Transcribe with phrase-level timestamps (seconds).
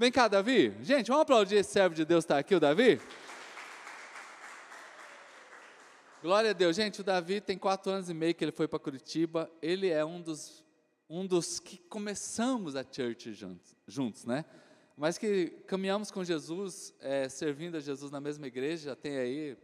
[0.00, 0.72] Vem cá, Davi.
[0.80, 2.98] Gente, vamos aplaudir esse servo de Deus está aqui, o Davi?
[6.22, 6.74] Glória a Deus.
[6.74, 9.50] Gente, o Davi tem quatro anos e meio que ele foi para Curitiba.
[9.60, 10.64] Ele é um dos,
[11.06, 14.46] um dos que começamos a church juntos, juntos, né?
[14.96, 19.58] Mas que caminhamos com Jesus, é, servindo a Jesus na mesma igreja, já tem aí,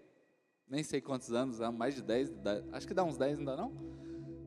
[0.68, 2.30] nem sei quantos anos, mais de 10,
[2.72, 3.72] acho que dá uns 10, ainda não?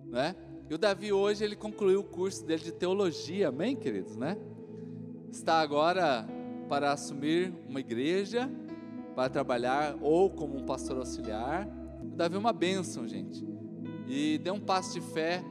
[0.06, 0.36] Né?
[0.70, 4.38] E o Davi hoje, ele concluiu o curso dele de teologia, amém, queridos, né?
[5.32, 6.28] Está agora
[6.68, 8.50] para assumir uma igreja,
[9.16, 11.68] para trabalhar ou como um pastor auxiliar,
[12.16, 13.48] Davi é uma bênção, gente.
[14.08, 15.44] E deu um passo de fé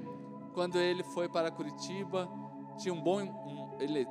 [0.52, 2.28] quando ele foi para Curitiba.
[2.76, 4.04] Tinha um bom, um, ele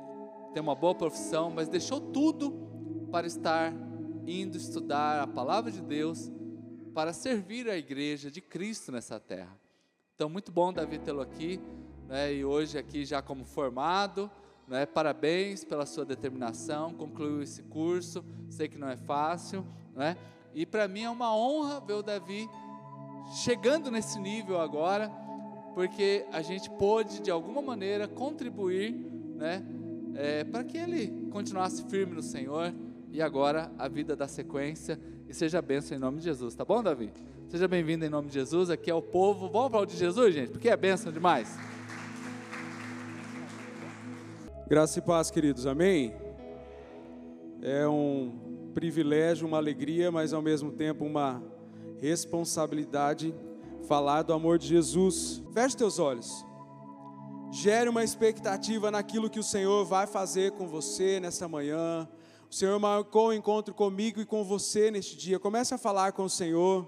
[0.52, 2.50] tem uma boa profissão, mas deixou tudo
[3.12, 3.72] para estar
[4.26, 6.30] indo estudar a palavra de Deus,
[6.94, 9.56] para servir a igreja de Cristo nessa terra.
[10.14, 11.60] Então, muito bom Davi tê-lo aqui,
[12.08, 14.30] né, e hoje aqui já como formado,
[14.68, 19.64] né, parabéns pela sua determinação, concluiu esse curso, sei que não é fácil,
[19.94, 20.16] né,
[20.54, 22.48] e para mim é uma honra ver o Davi
[23.42, 25.10] chegando nesse nível agora,
[25.74, 28.92] porque a gente pôde de alguma maneira contribuir,
[29.36, 29.64] né,
[30.14, 32.74] é, para que ele continuasse firme no Senhor
[33.10, 36.82] e agora a vida da sequência e seja benção em nome de Jesus, tá bom,
[36.82, 37.12] Davi?
[37.48, 38.68] Seja bem-vindo em nome de Jesus.
[38.68, 39.48] Aqui é o povo.
[39.48, 41.56] Vamos aplaudir Jesus, gente, porque é benção demais.
[44.68, 45.64] Graça e paz, queridos.
[45.64, 46.14] Amém.
[47.62, 51.42] É um privilégio, uma alegria, mas ao mesmo tempo uma
[52.02, 53.34] responsabilidade
[53.88, 55.42] falar do amor de Jesus.
[55.54, 56.44] Feche teus olhos.
[57.50, 62.06] Gere uma expectativa naquilo que o Senhor vai fazer com você nesta manhã.
[62.50, 65.38] O Senhor marcou o um encontro comigo e com você neste dia.
[65.38, 66.86] Comece a falar com o Senhor.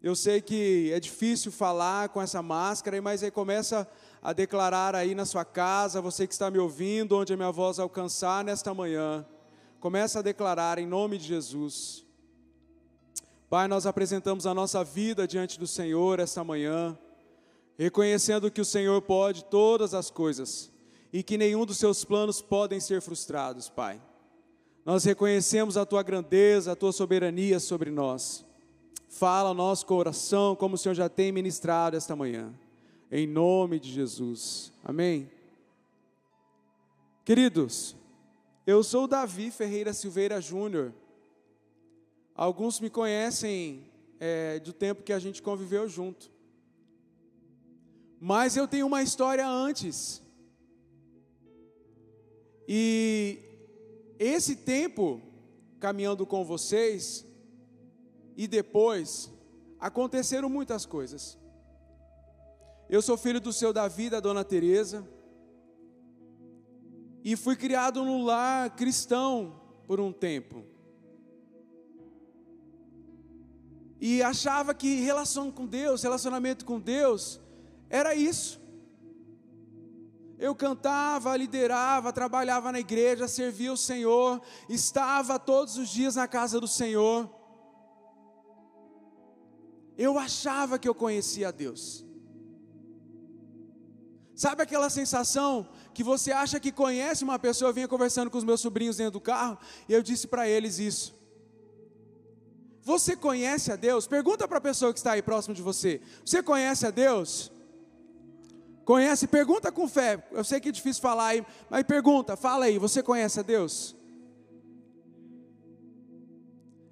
[0.00, 3.86] Eu sei que é difícil falar com essa máscara, mas aí começa a
[4.34, 8.44] declarar aí na sua casa, você que está me ouvindo, onde a minha voz alcançar
[8.44, 9.26] nesta manhã.
[9.80, 12.04] Começa a declarar em nome de Jesus.
[13.48, 16.96] Pai, nós apresentamos a nossa vida diante do Senhor esta manhã,
[17.78, 20.70] reconhecendo que o Senhor pode todas as coisas
[21.12, 24.00] e que nenhum dos seus planos podem ser frustrados, Pai.
[24.84, 28.44] Nós reconhecemos a tua grandeza, a tua soberania sobre nós.
[29.08, 32.54] Fala ao nosso coração como o Senhor já tem ministrado esta manhã.
[33.12, 34.72] Em nome de Jesus.
[34.84, 35.28] Amém.
[37.24, 37.96] Queridos,
[38.64, 40.94] eu sou Davi Ferreira Silveira Júnior.
[42.36, 43.90] Alguns me conhecem
[44.20, 46.30] é, do tempo que a gente conviveu junto.
[48.20, 50.22] Mas eu tenho uma história antes.
[52.68, 53.40] E
[54.20, 55.20] esse tempo
[55.80, 57.26] caminhando com vocês
[58.36, 59.28] e depois
[59.80, 61.40] aconteceram muitas coisas.
[62.92, 65.08] Eu sou filho do seu Davi da dona Teresa
[67.22, 70.64] e fui criado num lar cristão por um tempo.
[74.00, 77.40] E achava que relação com Deus, relacionamento com Deus,
[77.88, 78.60] era isso.
[80.36, 86.58] Eu cantava, liderava, trabalhava na igreja, servia o Senhor, estava todos os dias na casa
[86.58, 87.30] do Senhor.
[89.96, 92.09] Eu achava que eu conhecia Deus.
[94.40, 97.68] Sabe aquela sensação que você acha que conhece uma pessoa?
[97.68, 100.78] Eu vinha conversando com os meus sobrinhos dentro do carro e eu disse para eles
[100.78, 101.14] isso.
[102.80, 104.06] Você conhece a Deus?
[104.06, 106.00] Pergunta para a pessoa que está aí próximo de você.
[106.24, 107.52] Você conhece a Deus?
[108.86, 109.26] Conhece?
[109.26, 110.26] Pergunta com fé.
[110.32, 112.78] Eu sei que é difícil falar aí, mas pergunta, fala aí.
[112.78, 113.94] Você conhece a Deus?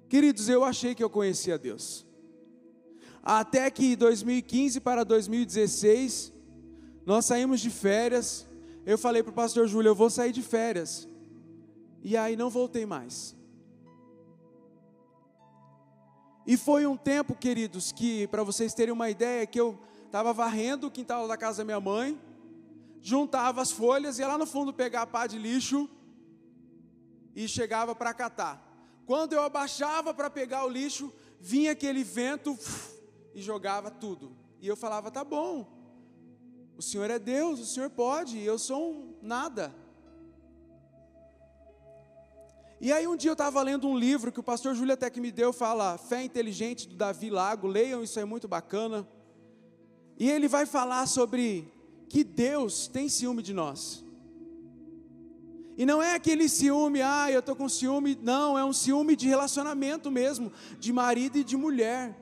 [0.07, 2.05] Queridos, eu achei que eu conhecia a Deus.
[3.23, 6.37] Até que 2015 para 2016
[7.09, 8.45] nós saímos de férias.
[8.85, 11.07] Eu falei para o pastor Júlio: eu vou sair de férias.
[12.03, 13.35] E aí não voltei mais.
[16.45, 19.75] E foi um tempo, queridos, que, para vocês terem uma ideia, que eu
[20.05, 22.15] estava varrendo o quintal da casa da minha mãe,
[23.01, 25.89] juntava as folhas, ia lá no fundo pegar a pá de lixo
[27.35, 28.63] e chegava para catar.
[29.07, 32.55] Quando eu abaixava para pegar o lixo, vinha aquele vento
[33.33, 34.31] e jogava tudo.
[34.61, 35.78] E eu falava: tá bom,
[36.79, 39.75] o Senhor é Deus, o Senhor pode, eu sou um nada.
[42.79, 45.19] E aí um dia eu estava lendo um livro que o pastor Júlio até que
[45.19, 49.05] me deu, fala Fé Inteligente do Davi Lago, leiam, isso é muito bacana.
[50.17, 51.69] E ele vai falar sobre
[52.07, 54.01] que Deus tem ciúme de nós.
[55.77, 59.27] E não é aquele ciúme, ah, eu estou com ciúme, não, é um ciúme de
[59.27, 60.49] relacionamento mesmo,
[60.79, 62.17] de marido e de mulher.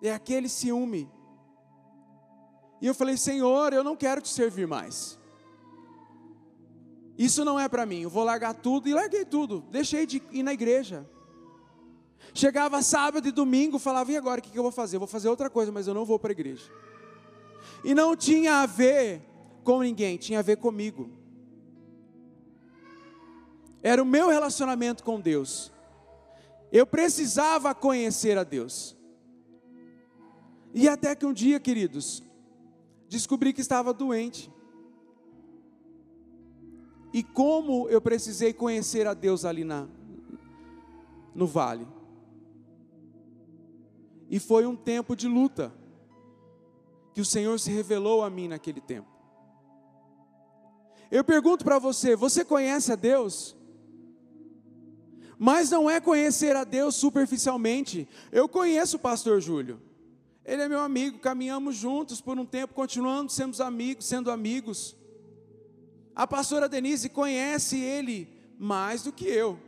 [0.00, 1.06] É aquele ciúme
[2.84, 5.18] e eu falei: Senhor, eu não quero te servir mais.
[7.16, 10.42] Isso não é para mim, eu vou largar tudo e larguei tudo, deixei de ir
[10.42, 11.08] na igreja.
[12.34, 14.96] Chegava sábado e domingo, falava, e agora o que eu vou fazer?
[14.96, 16.70] Eu vou fazer outra coisa, mas eu não vou para a igreja.
[17.82, 19.22] E não tinha a ver
[19.62, 21.08] com ninguém, tinha a ver comigo.
[23.82, 25.72] Era o meu relacionamento com Deus.
[26.70, 28.94] Eu precisava conhecer a Deus.
[30.74, 32.22] E até que um dia, queridos,
[33.08, 34.50] descobri que estava doente.
[37.12, 39.86] E como eu precisei conhecer a Deus ali na,
[41.34, 41.86] no vale.
[44.28, 45.72] E foi um tempo de luta,
[47.12, 49.08] que o Senhor se revelou a mim naquele tempo.
[51.10, 53.56] Eu pergunto para você: você conhece a Deus?
[55.38, 58.08] Mas não é conhecer a Deus superficialmente.
[58.32, 59.80] Eu conheço o pastor Júlio.
[60.44, 64.94] Ele é meu amigo, caminhamos juntos por um tempo, continuando sendo amigos, sendo amigos.
[66.14, 69.58] A pastora Denise conhece ele mais do que eu.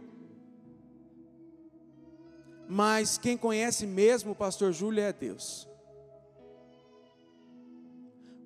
[2.68, 5.66] Mas quem conhece mesmo o pastor Júlio é Deus.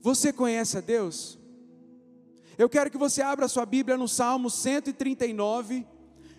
[0.01, 1.39] Você conhece a Deus?
[2.57, 5.87] Eu quero que você abra sua Bíblia no Salmo 139,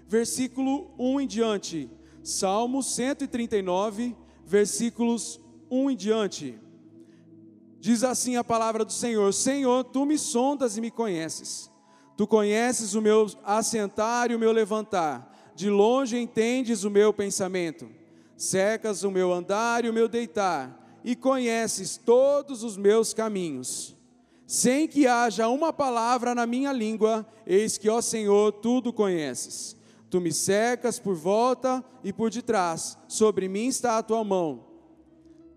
[0.07, 1.89] versículo 1 em diante.
[2.23, 4.15] Salmo 139,
[4.45, 5.39] versículos
[5.71, 6.59] 1 em diante.
[7.79, 11.71] Diz assim a palavra do Senhor: Senhor, tu me sondas e me conheces.
[12.17, 15.31] Tu conheces o meu assentar e o meu levantar.
[15.55, 17.89] De longe entendes o meu pensamento.
[18.35, 20.99] Secas o meu andar e o meu deitar.
[21.03, 23.95] E conheces todos os meus caminhos.
[24.45, 29.77] Sem que haja uma palavra na minha língua, eis que, ó Senhor, tudo conheces.
[30.09, 34.70] Tu me secas por volta e por detrás, sobre mim está a tua mão.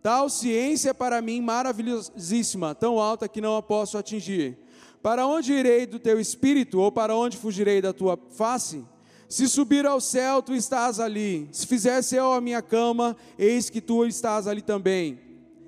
[0.05, 4.59] Tal ciência é para mim maravilhosíssima, tão alta que não a posso atingir.
[5.03, 8.85] Para onde irei do teu espírito, ou para onde fugirei da tua face?
[9.31, 11.49] Se subir ao céu, tu estás ali.
[11.51, 15.19] Se fizer céu a minha cama, eis que tu estás ali também.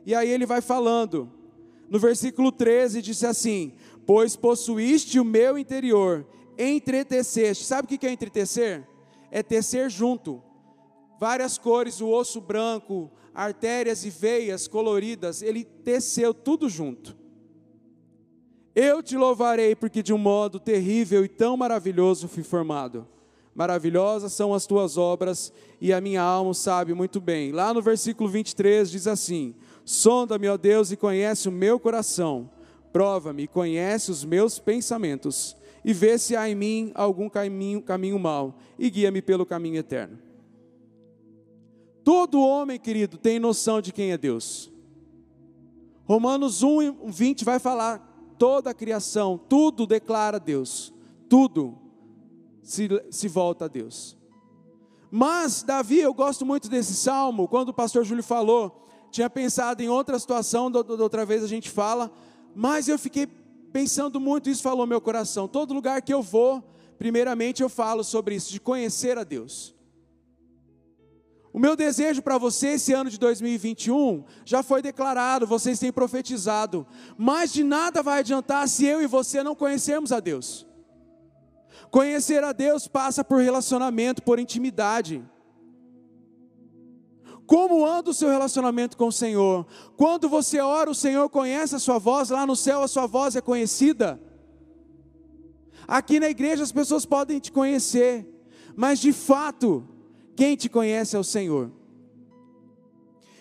[0.04, 1.32] E aí ele vai falando.
[1.88, 3.72] No versículo 13 disse assim:
[4.04, 6.26] Pois possuíste o meu interior
[6.58, 7.64] entreteceste.
[7.64, 8.86] Sabe o que é entretecer?
[9.30, 10.42] É tecer junto.
[11.18, 17.14] Várias cores, o osso branco, artérias e veias coloridas, ele teceu tudo junto.
[18.74, 23.06] Eu te louvarei porque de um modo terrível e tão maravilhoso fui formado.
[23.54, 27.52] Maravilhosas são as tuas obras e a minha alma sabe muito bem.
[27.52, 29.54] Lá no versículo 23 diz assim:
[29.84, 32.50] Sonda-me, ó Deus, e conhece o meu coração.
[32.92, 38.18] Prova-me e conhece os meus pensamentos e vê se há em mim algum caminho, caminho
[38.18, 40.25] mau, e guia-me pelo caminho eterno.
[42.06, 44.70] Todo homem, querido, tem noção de quem é Deus.
[46.04, 47.98] Romanos 1, 20 vai falar:
[48.38, 50.94] toda a criação, tudo declara Deus,
[51.28, 51.76] tudo
[52.62, 54.16] se, se volta a Deus.
[55.10, 59.88] Mas, Davi, eu gosto muito desse salmo, quando o pastor Júlio falou, tinha pensado em
[59.88, 62.12] outra situação, da outra vez a gente fala,
[62.54, 63.26] mas eu fiquei
[63.72, 65.48] pensando muito, isso falou meu coração.
[65.48, 66.62] Todo lugar que eu vou,
[67.00, 69.75] primeiramente eu falo sobre isso, de conhecer a Deus.
[71.56, 76.86] O meu desejo para você esse ano de 2021 já foi declarado, vocês têm profetizado,
[77.16, 80.66] mas de nada vai adiantar se eu e você não conhecermos a Deus.
[81.90, 85.24] Conhecer a Deus passa por relacionamento, por intimidade.
[87.46, 89.66] Como anda o seu relacionamento com o Senhor?
[89.96, 93.34] Quando você ora, o Senhor conhece a sua voz, lá no céu a sua voz
[93.34, 94.20] é conhecida.
[95.88, 98.28] Aqui na igreja as pessoas podem te conhecer,
[98.76, 99.95] mas de fato,
[100.36, 101.70] quem te conhece é o Senhor.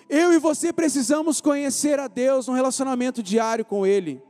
[0.08, 4.22] Eu e você precisamos conhecer a Deus, um relacionamento diário com Ele.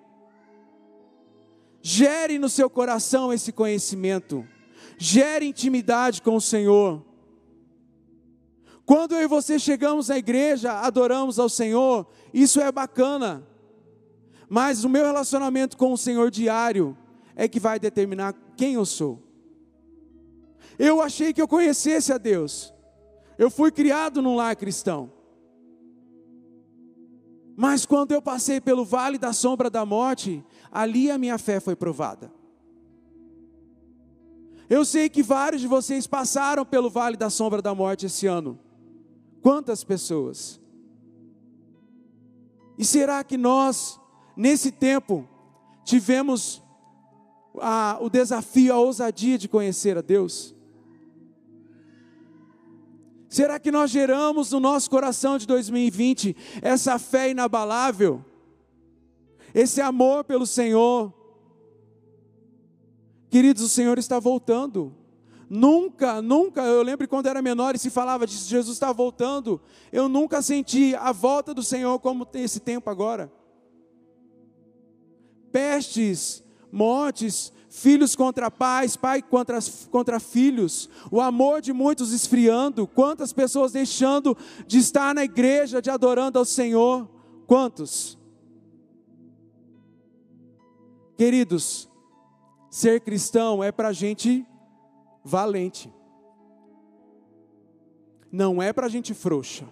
[1.81, 4.45] Gere no seu coração esse conhecimento,
[4.97, 7.05] gere intimidade com o Senhor.
[8.85, 13.45] Quando eu e você chegamos à igreja, adoramos ao Senhor, isso é bacana.
[14.49, 16.97] Mas o meu relacionamento com o Senhor diário
[17.35, 19.24] é que vai determinar quem eu sou.
[20.77, 22.73] Eu achei que eu conhecesse a Deus.
[23.37, 25.11] Eu fui criado num lar cristão.
[27.55, 31.75] Mas quando eu passei pelo vale da sombra da morte, ali a minha fé foi
[31.75, 32.31] provada.
[34.69, 38.59] Eu sei que vários de vocês passaram pelo vale da sombra da morte esse ano.
[39.41, 40.59] Quantas pessoas?
[42.77, 43.99] E será que nós,
[44.35, 45.27] nesse tempo,
[45.83, 46.63] tivemos
[47.61, 50.54] a, o desafio, a ousadia de conhecer a Deus?
[53.35, 58.23] Será que nós geramos no nosso coração de 2020 essa fé inabalável?
[59.53, 61.13] Esse amor pelo Senhor?
[63.29, 64.95] Queridos, o Senhor está voltando.
[65.49, 69.59] Nunca, nunca, eu lembro quando era menor e se falava de Jesus está voltando,
[69.91, 73.29] eu nunca senti a volta do Senhor como esse tempo agora.
[75.51, 79.59] Pestes, mortes, filhos contra pais, pai contra,
[79.91, 85.89] contra filhos, o amor de muitos esfriando, quantas pessoas deixando de estar na igreja, de
[85.89, 87.07] adorando ao Senhor,
[87.45, 88.17] quantos?
[91.17, 91.89] Queridos,
[92.69, 94.47] ser cristão é para gente
[95.21, 95.93] valente,
[98.31, 99.65] não é para gente frouxa.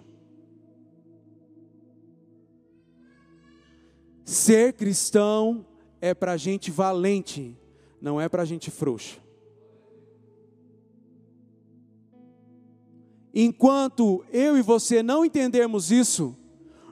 [4.26, 5.66] Ser cristão
[6.02, 7.58] é para gente valente,
[8.04, 9.18] não é para gente frouxa.
[13.32, 16.36] Enquanto eu e você não entendermos isso,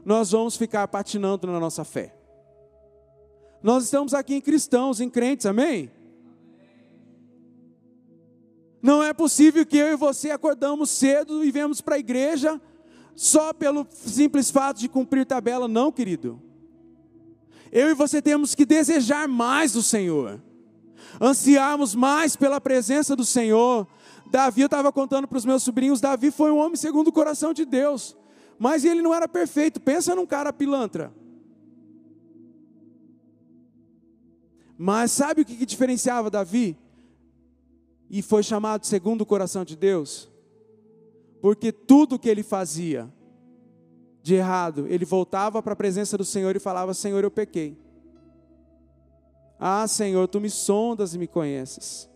[0.06, 2.16] nós vamos ficar patinando na nossa fé.
[3.62, 5.90] Nós estamos aqui em cristãos, em crentes, amém?
[8.80, 12.58] Não é possível que eu e você acordamos cedo e viemos para a igreja
[13.14, 16.40] só pelo simples fato de cumprir tabela, não, querido.
[17.70, 20.40] Eu e você temos que desejar mais do Senhor,
[21.20, 23.86] ansiarmos mais pela presença do Senhor.
[24.30, 27.52] Davi, eu estava contando para os meus sobrinhos, Davi foi um homem segundo o coração
[27.52, 28.16] de Deus,
[28.58, 29.80] mas ele não era perfeito.
[29.80, 31.12] Pensa num cara pilantra.
[34.78, 36.76] Mas sabe o que, que diferenciava Davi?
[38.12, 40.30] e foi chamado segundo o coração de Deus,
[41.40, 43.10] porque tudo que ele fazia
[44.22, 47.74] de errado, ele voltava para a presença do Senhor e falava: Senhor, eu pequei.
[49.64, 52.10] Ah, Senhor, tu me sondas e me conheces.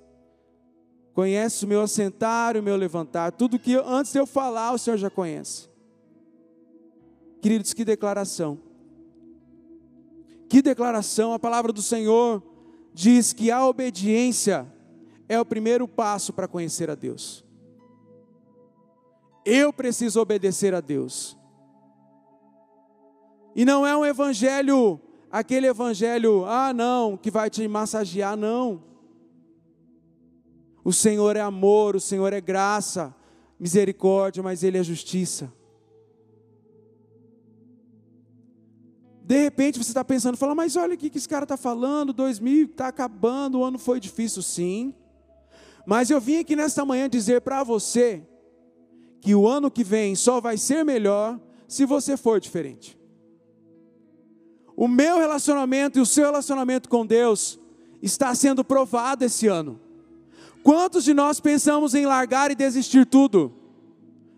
[1.14, 3.30] Conheces o meu assentar o meu levantar.
[3.30, 5.68] Tudo que antes de eu falar, o Senhor já conhece.
[7.40, 8.58] Queridos, que declaração.
[10.48, 11.32] Que declaração.
[11.32, 12.42] A palavra do Senhor
[12.92, 14.66] diz que a obediência
[15.28, 17.44] é o primeiro passo para conhecer a Deus.
[19.44, 21.38] Eu preciso obedecer a Deus.
[23.54, 25.00] E não é um evangelho,
[25.38, 28.82] aquele evangelho, ah, não, que vai te massagear, não.
[30.82, 33.14] O Senhor é amor, o Senhor é graça,
[33.58, 35.52] misericórdia, mas Ele é justiça.
[39.22, 42.66] De repente você está pensando, fala, mas olha o que esse cara está falando, 2000
[42.66, 44.94] está acabando, o ano foi difícil, sim.
[45.84, 48.22] Mas eu vim aqui nesta manhã dizer para você
[49.20, 52.96] que o ano que vem só vai ser melhor se você for diferente.
[54.76, 57.58] O meu relacionamento e o seu relacionamento com Deus
[58.02, 59.80] está sendo provado esse ano.
[60.62, 63.54] Quantos de nós pensamos em largar e desistir tudo?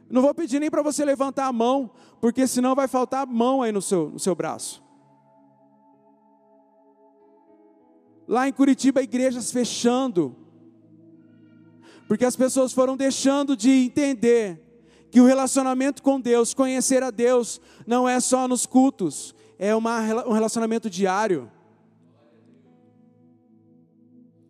[0.08, 1.90] Não vou pedir nem para você levantar a mão,
[2.20, 4.82] porque senão vai faltar mão aí no seu, no seu braço.
[8.28, 10.36] Lá em Curitiba, igrejas fechando,
[12.06, 14.62] porque as pessoas foram deixando de entender
[15.10, 20.00] que o relacionamento com Deus, conhecer a Deus, não é só nos cultos, é uma,
[20.26, 21.50] um relacionamento diário.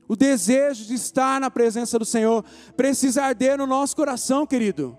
[0.07, 2.45] O desejo de estar na presença do Senhor
[2.77, 4.99] precisa arder no nosso coração, querido.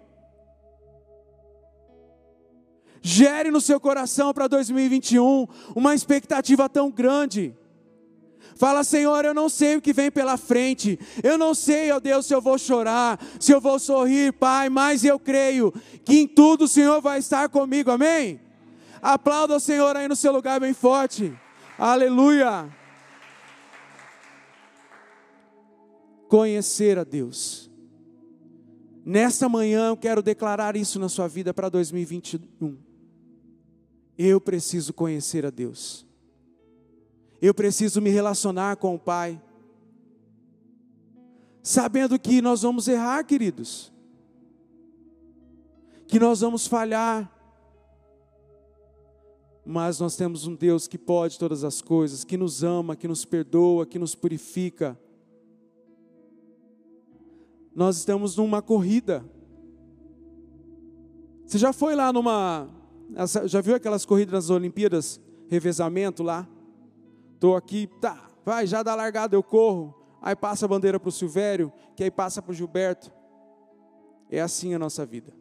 [3.01, 7.55] Gere no seu coração para 2021 uma expectativa tão grande
[8.59, 10.99] Fala, Senhor, eu não sei o que vem pela frente.
[11.23, 15.05] Eu não sei, ó Deus, se eu vou chorar, se eu vou sorrir, Pai, mas
[15.05, 15.73] eu creio
[16.03, 17.89] que em tudo o Senhor vai estar comigo.
[17.89, 18.41] Amém?
[19.01, 21.33] Aplauda o Senhor aí no seu lugar bem forte.
[21.77, 22.69] Aleluia.
[26.27, 27.69] Conhecer a Deus.
[29.05, 32.77] Nesta manhã eu quero declarar isso na sua vida para 2021.
[34.17, 36.05] Eu preciso conhecer a Deus.
[37.41, 39.41] Eu preciso me relacionar com o Pai.
[41.63, 43.91] Sabendo que nós vamos errar, queridos.
[46.05, 47.38] Que nós vamos falhar.
[49.71, 53.23] Mas nós temos um Deus que pode todas as coisas, que nos ama, que nos
[53.23, 54.99] perdoa, que nos purifica.
[57.75, 59.23] Nós estamos numa corrida.
[61.45, 62.67] Você já foi lá numa.
[63.45, 65.21] Já viu aquelas corridas nas Olimpíadas?
[65.47, 66.49] Revezamento lá?
[67.35, 69.93] Estou aqui, tá, vai, já dá largada, eu corro.
[70.19, 73.11] Aí passa a bandeira para o Silvério, que aí passa para o Gilberto.
[74.31, 75.31] É assim a nossa vida.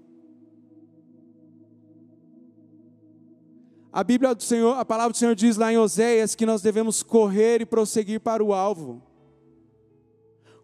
[3.92, 7.02] A Bíblia do Senhor, a palavra do Senhor diz lá em Oséias que nós devemos
[7.02, 9.02] correr e prosseguir para o alvo.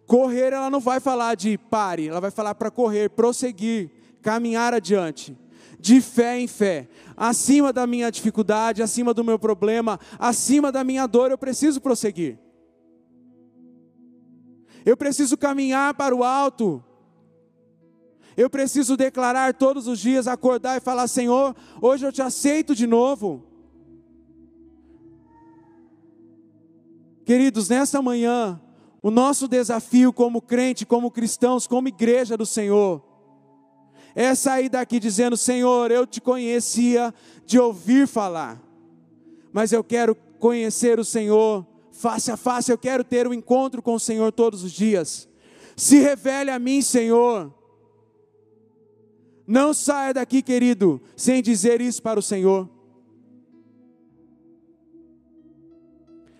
[0.06, 3.90] Correr, ela não vai falar de pare, ela vai falar para correr, prosseguir,
[4.20, 5.36] caminhar adiante
[5.84, 6.88] de fé em fé.
[7.14, 12.38] Acima da minha dificuldade, acima do meu problema, acima da minha dor, eu preciso prosseguir.
[14.82, 16.82] Eu preciso caminhar para o alto.
[18.36, 22.86] Eu preciso declarar todos os dias, acordar e falar: Senhor, hoje eu te aceito de
[22.86, 23.44] novo.
[27.24, 28.60] Queridos, nesta manhã,
[29.02, 33.02] o nosso desafio como crente, como cristãos, como igreja do Senhor,
[34.14, 37.14] é sair daqui dizendo: Senhor, eu te conhecia
[37.46, 38.60] de ouvir falar,
[39.52, 43.94] mas eu quero conhecer o Senhor face a face, eu quero ter um encontro com
[43.94, 45.28] o Senhor todos os dias.
[45.76, 47.52] Se revele a mim, Senhor.
[49.46, 52.68] Não saia daqui, querido, sem dizer isso para o Senhor.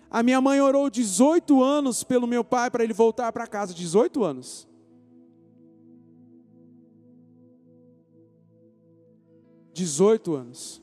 [0.09, 4.23] A minha mãe orou 18 anos pelo meu pai para ele voltar para casa, 18
[4.23, 4.65] anos.
[9.73, 10.81] Dezoito anos.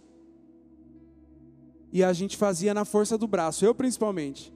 [1.91, 4.53] E a gente fazia na força do braço, eu principalmente.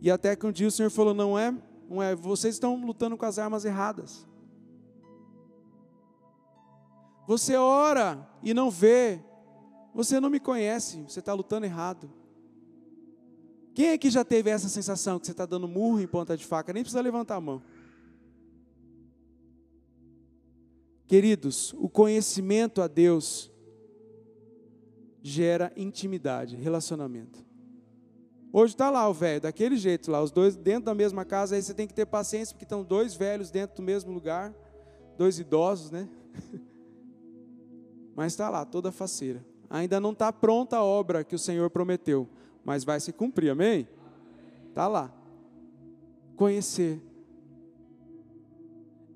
[0.00, 1.54] E até que um dia o Senhor falou: não é,
[1.88, 4.26] não é, vocês estão lutando com as armas erradas.
[7.30, 9.20] Você ora e não vê.
[9.94, 12.10] Você não me conhece, você está lutando errado.
[13.72, 16.72] Quem aqui já teve essa sensação que você está dando murro em ponta de faca?
[16.72, 17.62] Nem precisa levantar a mão.
[21.06, 23.48] Queridos, o conhecimento a Deus
[25.22, 27.46] gera intimidade, relacionamento.
[28.52, 31.62] Hoje está lá o velho, daquele jeito lá, os dois dentro da mesma casa, aí
[31.62, 34.52] você tem que ter paciência, porque estão dois velhos dentro do mesmo lugar,
[35.16, 36.08] dois idosos, né?
[38.20, 39.42] Mas está lá, toda faceira.
[39.70, 42.28] Ainda não está pronta a obra que o Senhor prometeu,
[42.62, 43.88] mas vai se cumprir, amém?
[44.68, 45.10] Está lá.
[46.36, 47.00] Conhecer.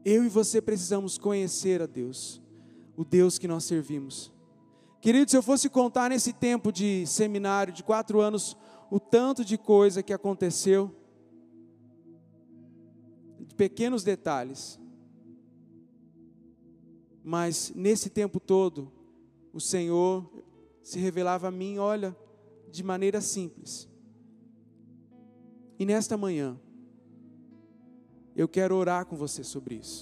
[0.06, 2.40] Eu e você precisamos conhecer a Deus,
[2.96, 4.32] o Deus que nós servimos.
[5.02, 8.56] Querido, se eu fosse contar nesse tempo de seminário de quatro anos,
[8.90, 10.90] o tanto de coisa que aconteceu,
[13.38, 14.80] de pequenos detalhes,
[17.22, 18.93] mas nesse tempo todo,
[19.54, 20.28] o Senhor
[20.82, 22.14] se revelava a mim, olha,
[22.68, 23.88] de maneira simples.
[25.78, 26.60] E nesta manhã,
[28.34, 29.92] eu quero orar com você sobre isso.